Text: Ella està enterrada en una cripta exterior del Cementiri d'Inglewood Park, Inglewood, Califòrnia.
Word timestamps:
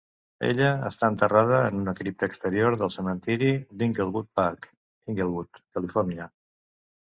Ella 0.45 0.69
està 0.87 1.09
enterrada 1.13 1.59
en 1.65 1.77
una 1.81 1.93
cripta 1.99 2.29
exterior 2.31 2.79
del 2.81 2.91
Cementiri 2.97 3.53
d'Inglewood 3.83 4.33
Park, 4.41 4.69
Inglewood, 5.15 5.63
Califòrnia. 5.79 6.31